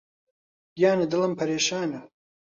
[0.75, 2.01] گیانە دڵم پەرێشانە